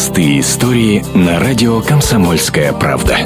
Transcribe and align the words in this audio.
Простые 0.00 0.40
истории 0.40 1.04
на 1.14 1.38
радио 1.38 1.82
«Комсомольская 1.82 2.72
правда». 2.72 3.18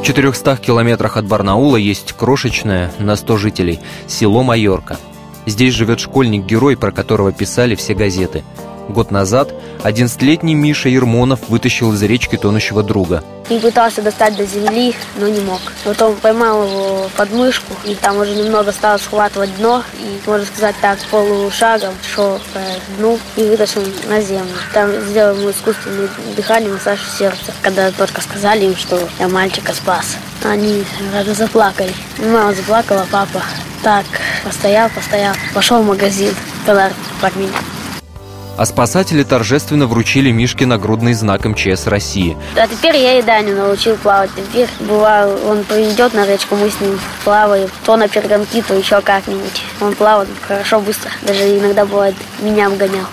В 0.00 0.02
400 0.02 0.56
километрах 0.56 1.18
от 1.18 1.26
Барнаула 1.26 1.76
есть 1.76 2.14
крошечное, 2.14 2.90
на 2.98 3.16
100 3.16 3.36
жителей, 3.36 3.80
село 4.06 4.42
Майорка. 4.42 4.96
Здесь 5.44 5.74
живет 5.74 6.00
школьник-герой, 6.00 6.78
про 6.78 6.90
которого 6.90 7.32
писали 7.32 7.74
все 7.74 7.92
газеты– 7.94 8.44
Год 8.88 9.10
назад 9.10 9.52
11-летний 9.82 10.54
Миша 10.54 10.88
Ермонов 10.88 11.48
вытащил 11.48 11.92
из 11.92 12.02
речки 12.02 12.36
тонущего 12.36 12.82
друга. 12.82 13.22
И 13.48 13.58
пытался 13.58 14.02
достать 14.02 14.36
до 14.36 14.44
земли, 14.44 14.94
но 15.18 15.28
не 15.28 15.40
мог. 15.40 15.60
Потом 15.84 16.16
поймал 16.16 16.64
его 16.64 17.10
под 17.16 17.30
мышку, 17.32 17.74
и 17.84 17.94
там 17.94 18.18
уже 18.18 18.34
немного 18.34 18.72
стал 18.72 18.98
схватывать 18.98 19.56
дно, 19.56 19.84
и, 19.98 20.28
можно 20.28 20.46
сказать 20.46 20.74
так, 20.80 20.98
полушагом 21.10 21.94
шел 22.02 22.40
по 22.52 22.60
дну 22.98 23.18
и 23.36 23.42
вытащил 23.44 23.82
на 24.08 24.20
землю. 24.20 24.52
Там 24.72 24.90
сделал 25.02 25.36
ему 25.36 25.50
искусственное 25.50 26.08
дыхание, 26.36 26.72
массаж 26.72 27.00
сердца. 27.18 27.52
Когда 27.62 27.90
только 27.92 28.20
сказали 28.20 28.64
им, 28.64 28.76
что 28.76 29.00
я 29.20 29.28
мальчика 29.28 29.72
спас, 29.74 30.16
они 30.44 30.84
рано 31.12 31.34
заплакали. 31.34 31.92
Мама 32.18 32.52
заплакала, 32.52 33.06
папа 33.10 33.42
так 33.82 34.06
постоял, 34.42 34.90
постоял, 34.90 35.34
пошел 35.54 35.82
в 35.82 35.86
магазин, 35.86 36.34
подарок 36.66 36.96
под. 37.20 37.32
А 38.56 38.64
спасатели 38.64 39.22
торжественно 39.22 39.86
вручили 39.86 40.30
Мишке 40.30 40.64
нагрудный 40.64 41.12
знак 41.12 41.44
МЧС 41.44 41.86
России. 41.86 42.36
А 42.56 42.66
теперь 42.66 42.96
я 42.96 43.18
и 43.18 43.22
Даню 43.22 43.54
научил 43.54 43.96
плавать. 43.96 44.30
Теперь 44.34 44.68
бывало, 44.80 45.38
он 45.46 45.62
придет 45.64 46.14
на 46.14 46.26
речку, 46.26 46.56
мы 46.56 46.70
с 46.70 46.80
ним 46.80 46.98
плаваем. 47.24 47.68
То 47.84 47.96
на 47.96 48.08
перегонки, 48.08 48.62
то 48.62 48.74
еще 48.74 49.00
как-нибудь. 49.02 49.62
Он 49.80 49.94
плавает 49.94 50.30
хорошо, 50.46 50.80
быстро. 50.80 51.10
Даже 51.22 51.58
иногда 51.58 51.84
бывает 51.84 52.14
меня 52.40 52.68
обгонял. 52.68 53.06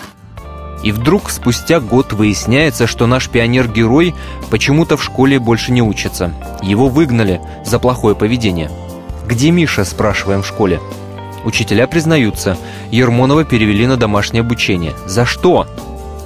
И 0.81 0.91
вдруг 0.91 1.29
спустя 1.29 1.79
год 1.79 2.13
выясняется, 2.13 2.87
что 2.87 3.07
наш 3.07 3.29
пионер-герой 3.29 4.15
почему-то 4.49 4.97
в 4.97 5.03
школе 5.03 5.39
больше 5.39 5.71
не 5.71 5.81
учится. 5.81 6.33
Его 6.61 6.87
выгнали 6.89 7.41
за 7.65 7.79
плохое 7.79 8.15
поведение. 8.15 8.69
«Где 9.25 9.51
Миша?»– 9.51 9.83
спрашиваем 9.85 10.43
в 10.43 10.47
школе. 10.47 10.81
Учителя 11.45 11.87
признаются, 11.87 12.57
Ермонова 12.91 13.43
перевели 13.43 13.85
на 13.85 13.97
домашнее 13.97 14.41
обучение. 14.41 14.93
За 15.05 15.25
что? 15.25 15.67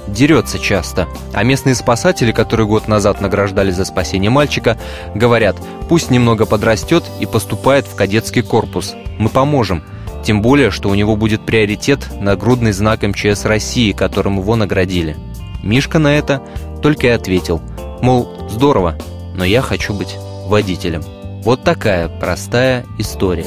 Дерется 0.06 0.58
часто. 0.58 1.06
А 1.34 1.42
местные 1.42 1.74
спасатели, 1.74 2.32
которые 2.32 2.66
год 2.66 2.88
назад 2.88 3.20
награждали 3.20 3.70
за 3.70 3.84
спасение 3.84 4.30
мальчика, 4.30 4.78
говорят, 5.14 5.56
пусть 5.88 6.10
немного 6.10 6.46
подрастет 6.46 7.04
и 7.20 7.26
поступает 7.26 7.86
в 7.86 7.94
кадетский 7.94 8.42
корпус. 8.42 8.94
Мы 9.18 9.28
поможем. 9.28 9.82
Тем 10.24 10.42
более, 10.42 10.70
что 10.70 10.88
у 10.88 10.94
него 10.94 11.16
будет 11.16 11.44
приоритет 11.44 12.08
нагрудный 12.20 12.72
знак 12.72 13.02
МЧС 13.02 13.44
России, 13.44 13.92
которым 13.92 14.38
его 14.38 14.56
наградили. 14.56 15.16
Мишка 15.62 15.98
на 15.98 16.16
это 16.16 16.42
только 16.82 17.08
и 17.08 17.10
ответил, 17.10 17.60
мол, 18.00 18.28
здорово, 18.48 18.96
но 19.34 19.44
я 19.44 19.62
хочу 19.62 19.92
быть 19.92 20.16
водителем. 20.46 21.02
Вот 21.42 21.62
такая 21.64 22.08
простая 22.08 22.84
история. 22.98 23.46